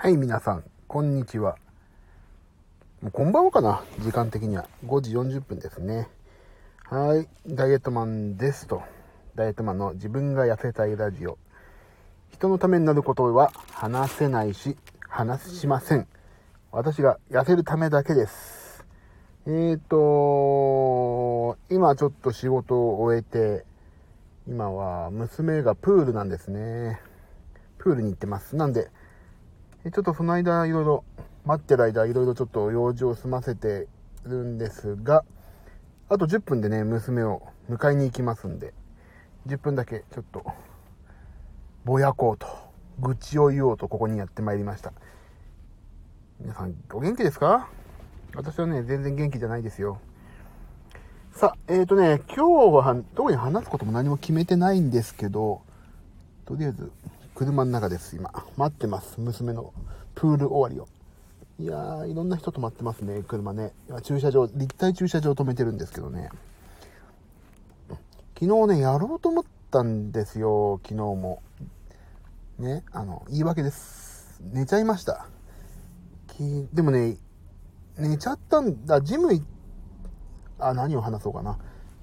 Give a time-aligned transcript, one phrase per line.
[0.00, 1.56] はい、皆さん、こんにちは。
[3.02, 4.68] もうこんばんはかな時間的には。
[4.86, 6.08] 5時40分ですね。
[6.84, 8.80] はい、ダイエットマンですと。
[9.34, 11.36] ダイエットマンの自分が痩せたいラジオ。
[12.30, 14.76] 人のためになることは話せないし、
[15.08, 16.06] 話しません。
[16.70, 18.86] 私が痩せるためだけです。
[19.46, 23.64] えーと、今ちょっと仕事を終えて、
[24.46, 27.00] 今は娘がプールなんですね。
[27.78, 28.54] プールに行ってます。
[28.54, 28.92] なんで、
[29.84, 31.04] ちょっとその間いろいろ、
[31.44, 33.86] 待ってる間いろいろちょっと用事を済ませて
[34.24, 35.24] るんですが、
[36.08, 38.74] あと10分でね、娘を迎えに行きますんで、
[39.46, 40.44] 10分だけちょっと、
[41.84, 42.46] ぼやこうと、
[43.00, 44.92] 愚痴を言おうとここにやってまいりました。
[46.40, 47.68] 皆さん、お元気ですか？
[48.34, 50.00] 私はね、全然元気じゃないですよ。
[51.32, 55.62] さあ、えーとね、今日は特に話すことも何も決めてないんですけど、
[56.44, 56.90] とりあえず、
[57.38, 58.32] 車の中です、今。
[58.56, 59.72] 待ってます、娘の
[60.16, 60.88] プール終わりを。
[61.60, 63.72] いやー、いろんな人止まってますね、車ね。
[64.02, 66.30] 駐車場、立体駐車場止めてるんですけどね。
[68.40, 71.40] 昨日ね、やろうと思ったんですよ、昨日も。
[72.58, 74.40] ね、あの、言い訳です。
[74.42, 75.28] 寝ちゃいました。
[76.26, 77.18] きでもね、
[77.96, 79.28] 寝ちゃったんだ、ジム
[80.58, 81.56] あ、何を話そうかな。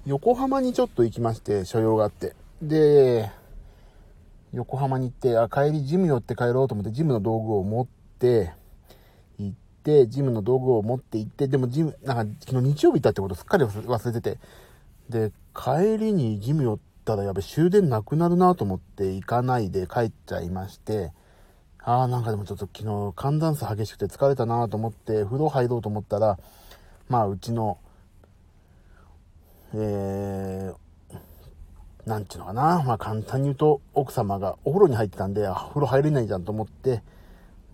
[0.06, 2.34] 横浜にちょっと行きまして、所用があって。
[2.62, 3.30] で、
[4.56, 7.86] 横浜に行って、あ、帰りジム寄って帰ろうと思って、ジムの道具を持っ
[8.18, 8.52] て、
[9.38, 14.38] 行って、ジムの道具を持って行って、でもジム、なんか昨日日曜日行ったってことすっかり忘れてて、
[15.10, 21.12] で、帰りにジム寄ったらやべ、終電なくなるなと思って行かないで帰っちゃいまして、
[21.84, 26.38] ああ、なんかでもちょっと昨日寒暖差激しくて疲れたなと思って、風呂入ろうと思ったら、
[27.08, 27.78] まあうちの、
[29.74, 30.74] えー、
[32.06, 32.82] なんちゅうのかな。
[32.86, 37.02] まあ簡単に言うと、奥様がお風呂に入ってたんで、あ、風呂入れないじゃんと思って、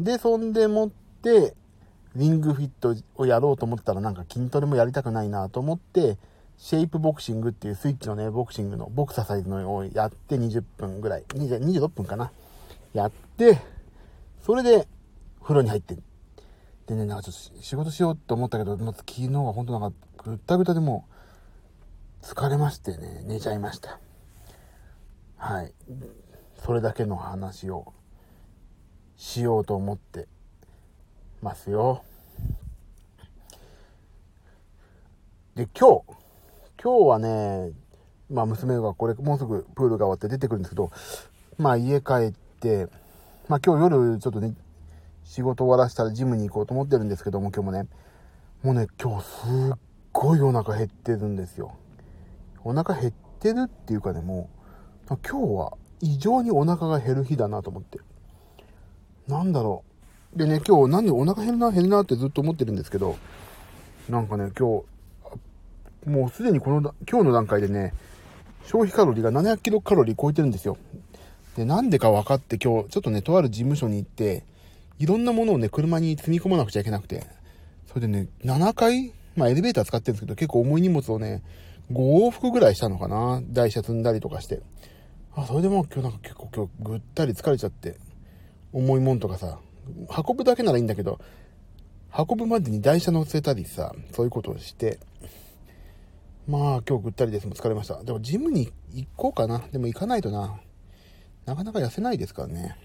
[0.01, 0.91] で、そんでもっ
[1.23, 1.55] て、
[2.17, 6.17] リングフィットをやろうと思ったらなんか筋トレもやりたくないなと思って、
[6.57, 12.33] シェイプボクシングっていうスイッチのね、ボクシングのボクササイズのをやって20分ぐらい、20 26分かな。
[12.95, 13.61] やって、
[14.47, 14.89] それで
[15.43, 15.97] 風呂に入って、
[16.87, 21.07] でね、なんかちょっと仕事しようと思ったけど、もう昨日は本当なんかぐったぐたでも
[22.23, 23.99] 疲れましてね、寝ちゃいました。
[25.43, 25.75] はい。
[26.65, 27.93] それだけの話を
[29.17, 30.29] しようと思って
[31.43, 32.05] ますよ。
[35.57, 36.03] で、今日、
[36.81, 37.73] 今日はね、
[38.31, 40.93] まあ娘がこれもうすぐプールが終わって出てくるんですけど、
[41.59, 42.87] まあ家帰って、
[43.49, 44.55] まあ今日夜ちょっとね、
[45.25, 47.89] 仕事終わらせたらジムに行こうと思ってるんですけども、今日もね、
[48.63, 49.79] もうね、今日すっ
[50.13, 51.75] ごいお腹減ってるんですよ。
[52.63, 54.62] お腹減ってるっていうかね、もう、
[55.09, 57.99] 今日は異常にお腹が減る日だなと思って。
[59.29, 59.85] なんだろ
[60.35, 60.39] う。
[60.39, 63.17] でね、今日なんでお腹減るな、減るなってずっと思ってるんですけど、
[64.09, 64.83] なんかね、今
[66.07, 67.93] 日、もうすでにこの、今日の段階でね、
[68.65, 70.77] 消費カロリーが700キロカロリー超えてるんですよ。
[71.57, 74.45] で、なんでか分かって今日、ちょっとね、とある事務所に行って、
[74.99, 77.27] いろんなものをね、車に積み込まなくちゃいけなくて、
[77.87, 81.43] それでね、7回、まあエレベーター使ってるんですけど、結構重い荷物をね、
[81.91, 81.95] 5
[82.27, 84.61] 往復ぐらいしたのかな台車積んだりとかして。
[85.35, 87.97] あ、それでも今日なんか結構今日ぐったり疲れちゃって、
[88.73, 89.59] 重いもんとかさ、
[90.27, 91.21] 運ぶだけならいいんだけど、
[92.17, 94.99] 運ぶまでに台車乗せたりさ、そういうことをして、
[96.47, 98.03] まあ今日ぐったりですも疲れました。
[98.03, 99.61] でもジムに行こうかな。
[99.73, 100.61] でも行かないとな。
[101.47, 102.77] なかなか痩せないですからね。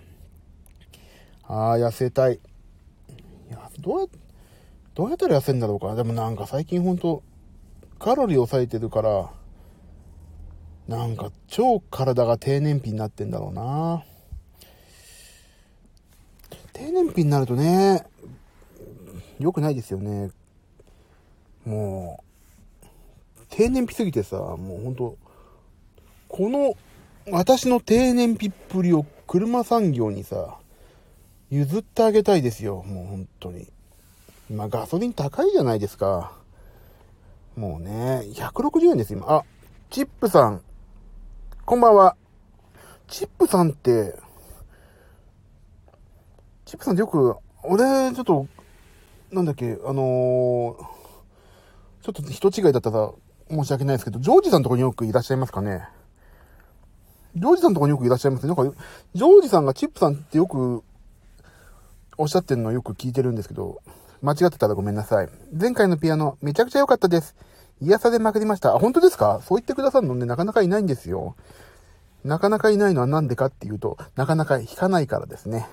[1.43, 2.35] ああ、痩せたい。
[2.35, 2.39] い
[3.51, 4.05] や、どうや、
[4.95, 5.93] どうやったら痩せるんだろうか。
[5.95, 7.23] でもなんか最近ほんと、
[7.99, 9.31] カロリー抑えてるから、
[10.87, 14.03] なんか超体が低燃費になってんだろうな。
[16.71, 18.05] 低燃費になるとね、
[19.39, 20.31] 良くないですよね。
[21.65, 22.23] も
[22.83, 22.87] う、
[23.49, 25.17] 低燃費すぎてさ、もうほんと、
[26.29, 26.75] この、
[27.29, 30.57] 私の低燃費っぷりを車産業にさ、
[31.49, 33.67] 譲ってあげたいですよ、もう本当に。
[34.49, 36.31] 今ガソリン高いじゃないですか。
[37.57, 39.25] もうね、160円です、今。
[39.27, 39.43] あ、
[39.89, 40.61] チップさん。
[41.69, 42.15] こんばんは。
[43.09, 44.17] チップさんって、
[46.63, 48.47] チップさんってよく、俺、ちょっと、
[49.33, 50.83] なんだっけ、あのー、
[52.03, 53.11] ちょっと人違いだったら
[53.49, 55.83] 申し訳ないですけど、ジョージさんとこによくいらっしゃいますかね？
[57.35, 58.47] ジョージさんとこによくいらっしゃいます？
[58.47, 58.63] なんか、
[59.13, 60.85] ジョージさんがチップさんってよく
[62.17, 63.81] おっしゃってるのよく聞いてるんですけど、
[64.21, 65.27] 間違ってたらごめんなさい。
[65.51, 67.35] 前回のピアノ、めちゃくちゃ良かったです。
[67.81, 68.75] 癒されまくりました。
[68.75, 69.41] あ、本当ですか？
[69.43, 71.35] そう言ってくださるのね、なかなかいないんですよ。
[72.23, 75.67] なかなかいないのはなんでかっていうと、なかなか弾かないからですね。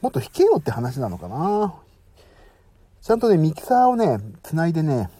[0.00, 1.74] もっと弾けよって話なのかな。
[3.02, 5.10] ちゃんとね、ミキサーをね、繋いでね、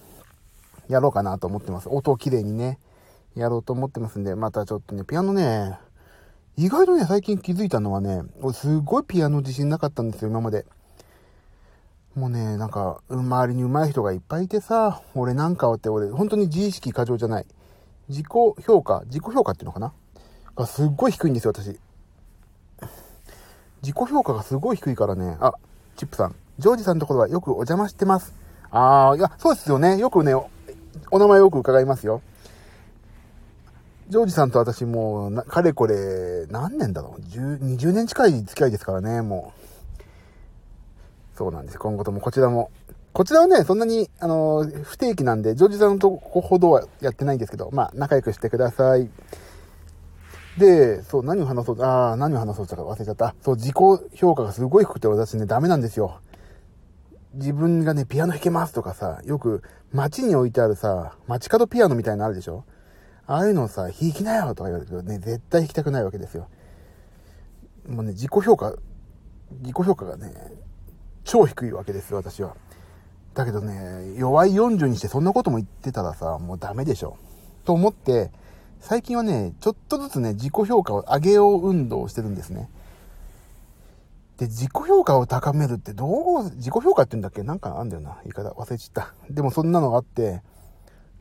[0.89, 1.89] やろうかなと思ってます。
[1.89, 2.79] 音をきれいにね、
[3.35, 5.79] やろうと思ってますんで、またちょっとね、ピアノね、
[6.57, 10.67] 意外とね、最近気づいたのはね、俺すごいピアノ自信なかったんですよ、今まで。
[12.17, 17.47] もうね、なんか、周りに上手い人がいっぱいいてさ、俺なんかはって俺、本当に自意識過剰じゃない。
[18.09, 19.93] 自己評価、自己評価っていうのかな？
[20.57, 21.79] がすっごい低いんですよ、私。
[23.83, 25.37] 自己評価がすごい低いからね。
[25.41, 25.53] あ、
[25.97, 26.35] チップさん。
[26.59, 28.35] ジョージさんのところはよくお邪魔してます。
[28.73, 29.97] あー、いや、そうですよね。
[29.97, 30.51] よくね、お
[31.19, 32.23] 名前よく伺いますよ。
[34.09, 39.70] ジョージさんと私もう、かれこれ、何年だろう ?10、20年近い付き合いですからね、もう。
[41.41, 41.79] そうなんです。
[41.79, 42.71] 今後ともこちらも。
[43.15, 49.09] こちらはね、そんなに、あの、不定期なんで、ジョージさんのとこほどはやってないんですけど、まあ、仲良くしてください。
[50.59, 53.35] で、そう、何を話そう、ああ、何を話そうとか忘れちゃった。
[53.41, 53.75] そう、自己
[54.17, 56.21] 評価がすごい低くて私ね、ダメなんですよ。
[57.33, 62.65] 自分がね、ピアノ弾けますとかさ、よく街に置いてあるさ、街角ピアノみたいなのあるでしょ？
[63.27, 66.49] ああいうのをさ、弾きなよとか言われるけどね、絶対弾きたくないわけですよ。
[67.89, 68.75] もうね、自己評価、
[69.63, 70.33] 自己評価がね、
[71.25, 72.57] 超低いわけですよ、私は。
[73.35, 77.17] だけどね、弱い40にしてそんなことも言ってたらさ、もうダメでしょ。
[77.65, 78.31] と思って、
[78.81, 82.69] 最近はね、ちょっとずつね、自己評価を上げよう運動をしてるんですね。
[84.39, 87.43] で、自己評価を高めるってどう、自己評価って言うんだっけ？
[87.43, 88.17] なんかあんだよな。
[88.25, 89.13] 言い方忘れちった。
[89.29, 90.43] でもそんなのがあって、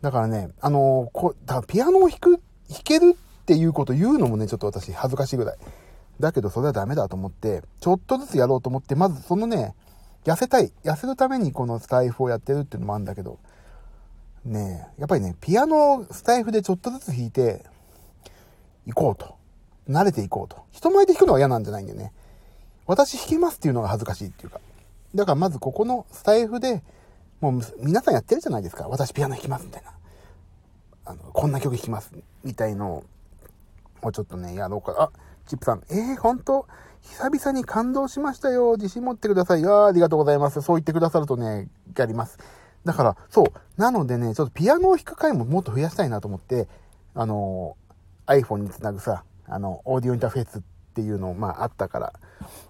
[0.01, 5.57] だからね、あのこだピアノを弾く、弾けるっていうこと言うのもね、ちょっと私恥ずかしいぐらい。
[6.21, 9.75] だけどそれはダメだと思って、ちょっとずつやろうと思って、まずそのね、
[10.25, 10.71] 痩せたい。
[10.83, 13.39] 痩せるためにこのスタイフをやってるっていうのもあるんだけど、
[14.45, 17.65] ねえやっぱりね、ピアノをスタイフでちょっとずつ弾いて、
[18.85, 19.35] 行こうと。
[19.89, 20.63] 慣れていこうと。
[20.71, 22.13] 人前で弾くのは嫌なんじゃないんだよね。
[22.85, 24.61] 私弾けますっていうのが恥ずかしいっていうか。
[25.15, 26.83] だからまずここのスタイフで、
[27.41, 28.87] もう皆さんやってるじゃないですか。
[28.87, 29.93] 私ピアノ弾きますみたいな。
[31.05, 32.13] あの、こんな曲弾きます
[32.43, 33.03] みたいのを、
[34.01, 34.95] もうちょっとね、やろうか。
[34.97, 35.11] あ、
[35.49, 36.67] チップさん、えー、ほんと、
[37.01, 38.75] 久々に感動しましたよ。
[38.75, 39.65] 自信持ってください。
[39.65, 40.61] あありがとうございます。
[40.61, 41.67] そう言ってくださるとね、
[41.97, 42.37] やります。
[42.85, 43.45] だから、そう。
[43.77, 46.67] なのでね、ちょっとピアノを弾く回ももっと増やしたいなと思って、
[47.15, 47.75] あの、
[48.27, 50.61] iPhone につなぐさ、あの、オーディオインターフェースっ
[50.93, 52.13] ていうの、まああったから、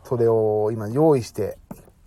[0.06, 1.58] それを今用意して、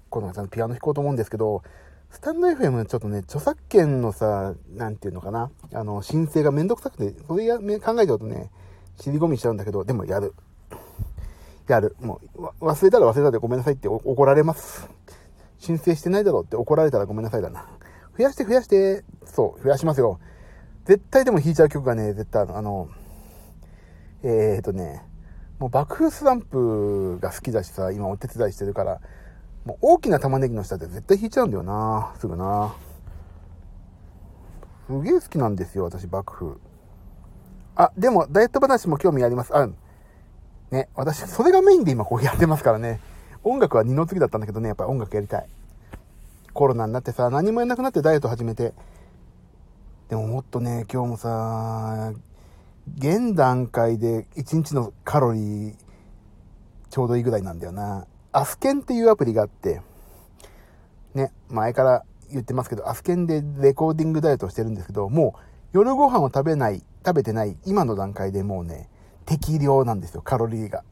[0.09, 1.63] このちゃんピアノ弾こうと思うんですけど、
[2.11, 8.51] スタンド FM ちょっとね、著作権のさ、なんていうのかな、あの、申請がめんどくさくて、それや考えちゃうとね、
[9.01, 10.35] 尻込みしちゃうんだけど、でもやる。
[11.69, 11.97] やる。
[12.01, 14.89] もう、忘れたら忘れたでごめんなさいって怒られます。
[15.59, 17.69] 申請してないだろうって怒られたらごめんなさいだな。
[18.19, 20.19] 増やして増やして、そう、増やしますよ。
[20.85, 22.89] 絶対でも弾いちゃう曲がね、絶対あの、
[24.23, 25.05] えーとね、
[25.59, 29.01] もう爆風スランプが好きだしさ、今お手伝いしてるから、
[29.65, 32.75] もう大きな玉ねぎの下で絶対弾いちゃうんだよな、すぐな。
[34.89, 36.57] すげえ好きなんですよ、私、爆風。
[37.77, 39.57] あ、でも、ダイエット話も興味あります。
[39.57, 39.69] あ、
[40.73, 42.99] ね、私、それがメインで今こうやってますからね。
[43.45, 45.47] 音楽は二の次だったんだけどね、やっぱり音楽やりたい。
[46.55, 48.73] コロナになってさ、何もやんなくなってダイエット始めて。
[50.09, 52.15] でももっとね、今日もさ、
[52.99, 55.75] 現段階で1日のカロリー
[56.89, 58.07] ちょうどいいぐらいなんだよな。
[58.33, 59.83] アスケンっていうアプリがあって、
[61.13, 65.41] ね、前から言ってますけど、アスケンでレコーディングダイエットしてるんですけど、もう
[65.73, 68.89] 夜ご飯を食べない、食べてない今の段階でもうね、
[69.27, 70.85] 適量なんですよ、カロリーが。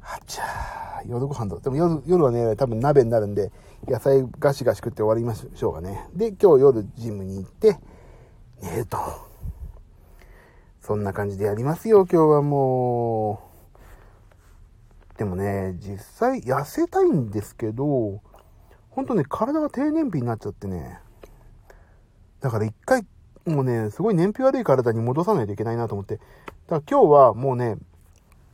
[0.00, 1.58] はっちゃー、夜ご飯だ。
[1.60, 3.52] でも夜、夜はね、多分鍋になるんで、
[3.86, 6.06] 野菜ガシガシ食って終わりましょうかね。
[6.14, 7.78] で、今日夜ジムに行って、
[8.62, 8.98] 寝ると。
[10.80, 13.42] そんな感じでやりますよ、今日はも
[15.14, 15.18] う。
[15.18, 18.20] でもね、実際痩せたいんですけど、
[18.90, 20.98] ほんとね、体が低燃費になっちゃってね。
[22.40, 23.06] だから一回、
[23.46, 26.18] もうね、すごい燃費悪い体に戻さないといけないなと思って。
[26.72, 27.76] だから今日はもうね、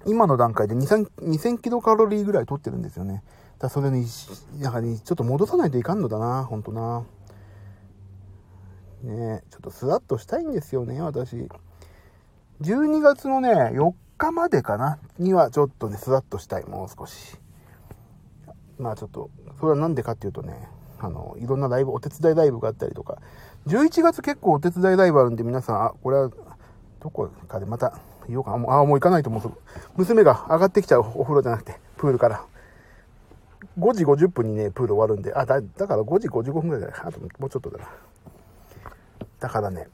[0.05, 3.23] 今の段階で2 2000キロカロリーぐらい取ってるんですよね。
[3.61, 4.07] だそれに、
[4.59, 7.05] やはりちょっと戻さないといかんのだな、ほんとな。
[9.05, 11.49] ねちょっとスラッとしたいんですよね、私。
[12.61, 17.39] 12月のね、4日までかな、にはちょっとね、スラッとしたい、もう少し。
[18.81, 23.19] まあちょっと、それはなんでかっていうとね、あの、いろんなライブ、お手伝いライブがあったりとか、
[23.69, 26.33] 11月結構お手伝いライブあるんで、皆さん、あ、これは、
[27.01, 27.99] どこかでまた
[28.29, 28.57] 言おうかな。
[28.57, 29.53] あ、もう行かないともう
[29.97, 32.45] 娘が上がってきちゃうお風呂じゃなくて、プールから。
[33.79, 37.89] 5時50分にね、プール終わるんで、あ、だ、だから5時55分ぐらいだあともうちょっとだな。
[39.41, 39.87] だからね、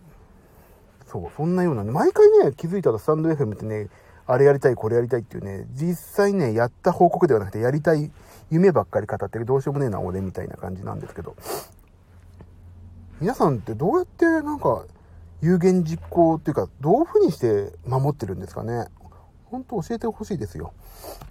[1.07, 3.89] そう、そんなようなね、毎回ね、気づいたらスタンド FM ってね、
[4.27, 8.11] あれやりたい、これやりたいっていうね、実際ね、やった報告ではなくて、やりたい、
[8.51, 11.37] 夢ばっかり語ってるどうしようもねえな俺みたいな感じなんですけど、
[13.21, 14.87] 皆さんってどうやってなんか
[15.41, 18.87] 有言実行っていうか、どういう風にして守ってるんですかね。
[19.47, 20.73] ほんと教えてほしいですよ。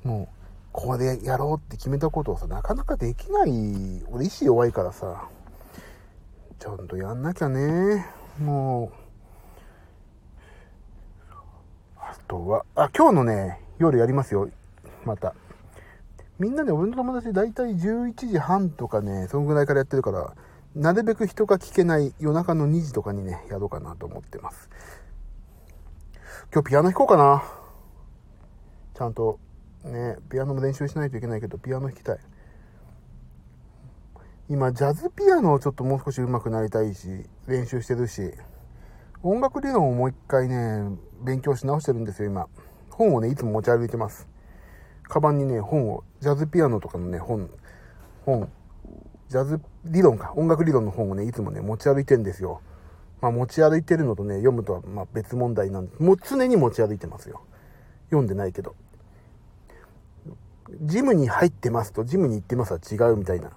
[0.03, 0.27] もう、
[0.71, 4.03] ここでやろうって決めたことをさ、なかなかできない。
[4.11, 5.27] 俺意志弱いからさ、
[6.59, 8.05] ちゃんとやんなきゃね。
[8.41, 9.03] もう、
[11.99, 14.49] あとは、あ、今日のね、夜やりますよ。
[15.05, 15.35] また。
[16.39, 20.33] みんなね、俺の友達大体11時半とかね、そのぐらいからやってるから、
[20.75, 24.69] なるべく人が聞けない夜中の2時とかにね、やろうかなと思ってます。
[26.51, 27.43] 今日ピアノ弾こうかな。
[28.95, 29.39] ちゃんと、
[29.83, 32.19] ね、ピアノも練習しないといけないけど、ピアノ弾きたい。
[34.49, 37.07] 今、ジャズピアノをちょっともう少し上手くなりたいし、
[37.47, 38.33] 練習してるし、
[39.21, 42.47] 音楽理論をもう一回ね、勉強し直してるんですよ、今。
[42.89, 44.27] 本をね、いつも持ち歩いてます。
[45.03, 47.49] カバンにね、本を、ジャズピアノとかのね、本、
[48.25, 48.49] 本、
[49.29, 52.61] ジャズ理論か、音楽理論の本をね、いつもね、持ち歩いてんですよ。
[53.21, 57.41] まあ、持ち歩いてるのとね、読むとは、ま、別問題なんで、もう常に持ち歩いてますよ。
[58.09, 58.75] 読んでないけど。
[60.81, 63.51] ジムに入ってますと、ジムに行ってますは違うみたいな。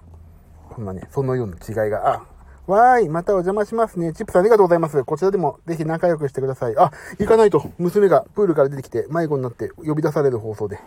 [0.73, 2.25] そんなね、そのような違いが、あ、
[2.67, 4.13] わーい、またお邪魔しますね。
[4.13, 5.03] チップさんありがとうございます。
[5.03, 6.77] こちらでもぜひ仲良くしてください。
[6.77, 7.63] あ、行かないと。
[7.77, 10.79] 娘がプールから出てきて迷子になって呼び出される放送で。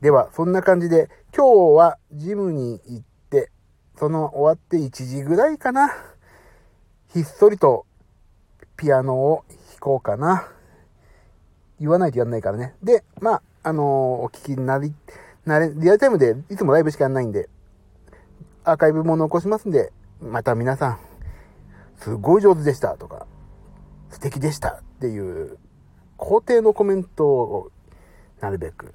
[0.00, 3.13] では、そんな感じで、今日はジムに行って、
[3.96, 5.90] その終わって1時ぐらいかな。
[7.12, 7.86] ひっそりと
[8.76, 10.48] ピアノを弾こうかな。
[11.80, 12.74] 言わないとやんないからね。
[12.82, 14.94] で、まあ、あのー、お聞きになり、
[15.44, 17.48] なれ、リアルタイムでいつもライブしかやんないんで、
[18.64, 20.98] アーカイブも残しますんで、また皆さん、
[21.98, 23.26] すごい上手でしたとか、
[24.10, 25.58] 素敵でしたっていう
[26.18, 27.70] 肯定のコメントを
[28.40, 28.94] なるべく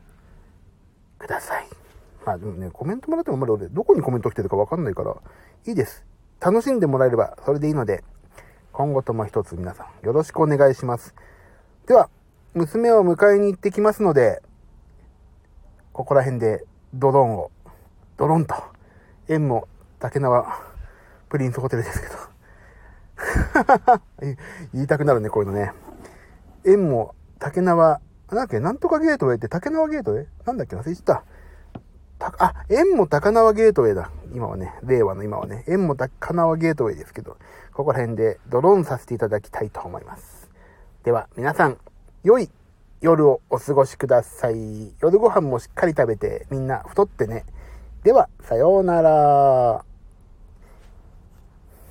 [1.18, 1.79] ください。
[2.26, 5.16] まあでもね、コメントもらってもまだ俺どこにコメント来てるかわかんないから、
[5.66, 6.06] いいです。
[6.40, 8.04] 楽しんでもらえればそれでいいので、
[8.72, 11.16] 今後とも一つ皆さんよろしくお願いします。
[11.88, 12.10] では、
[12.54, 14.42] 娘を迎えに行ってきますので、
[15.92, 17.52] ここら辺でドローンを、
[18.18, 18.56] ドローンと、
[19.28, 19.68] 縁も
[20.00, 20.60] 竹縄
[21.30, 22.14] プリンスホテルですけど。
[24.74, 25.74] 言いたくなるね、こういうのね。
[26.64, 31.04] 縁も竹縄、なんだっけ、なんとかゲートウェイって竹縄ゲートウェイなんだっけ忘れちゃっ。
[31.04, 31.24] た、
[32.40, 34.12] あ、縁も高輪ゲートウェイだ。
[34.34, 37.36] 今はね、令和の今はね、縁も高輪ゲートウェイですけど、
[37.74, 40.50] ここら辺でドローンさせていただきたいと思います。
[41.04, 41.78] では、皆さん、
[42.24, 42.50] 良い
[43.02, 44.94] 夜をお過ごしください。
[45.02, 47.46] 夜ご飯もしっかり食べて、みんな太ってね。
[48.04, 49.89] では、さようなら。